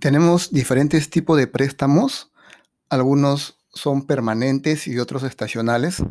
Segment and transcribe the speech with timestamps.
[0.00, 2.30] Tenemos diferentes tipos de préstamos.
[2.90, 6.02] Algunos son permanentes y otros estacionales.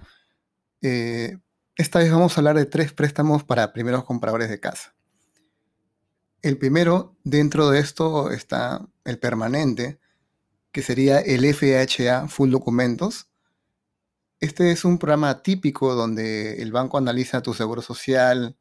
[0.82, 1.38] Eh,
[1.76, 4.96] esta vez vamos a hablar de tres préstamos para primeros compradores de casa.
[6.42, 10.00] El primero, dentro de esto está el permanente,
[10.72, 13.30] que sería el FHA Full Documentos.
[14.40, 18.58] Este es un programa típico donde el banco analiza tu seguro social,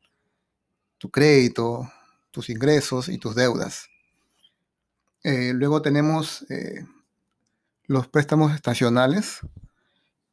[0.99, 1.91] tu crédito,
[2.31, 3.89] tus ingresos y tus deudas.
[5.25, 6.85] Eh, luego tenemos eh,
[7.87, 9.41] los préstamos estacionales,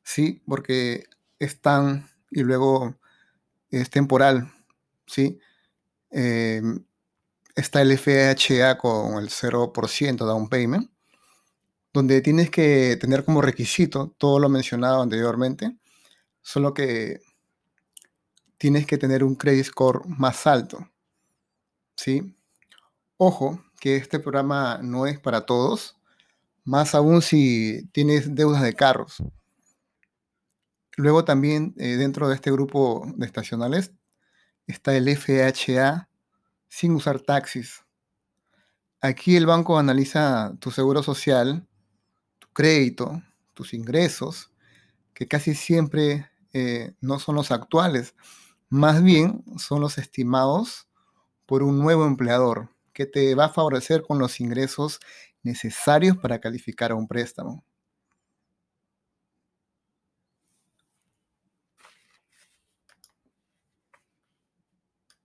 [0.03, 0.43] ¿sí?
[0.45, 1.05] Porque
[1.39, 2.99] están y luego
[3.69, 4.51] es temporal,
[5.07, 5.39] ¿sí?
[6.09, 6.83] Em,
[7.55, 10.91] está el FHA con el 0% down payment,
[11.93, 15.77] donde tienes que tener como requisito todo lo mencionado anteriormente,
[16.41, 17.21] solo que
[18.57, 20.89] tienes que tener un credit score más alto,
[21.95, 22.35] ¿sí?
[23.17, 25.97] Ojo que este programa no es para todos,
[26.63, 29.23] más aún si tienes deudas de carros.
[30.97, 33.91] Luego también eh, dentro de este grupo de estacionales
[34.67, 36.07] está el FHA
[36.69, 37.83] sin usar taxis.
[39.01, 41.67] Aquí el banco analiza tu seguro social,
[42.37, 43.23] tu crédito,
[43.55, 44.51] tus ingresos,
[45.15, 48.13] que casi siempre eh, no son los actuales,
[48.69, 50.87] más bien son los estimados
[51.47, 54.99] por un nuevo empleador que te va a favorecer con los ingresos
[55.43, 57.63] necesarios para calificar a un préstamo.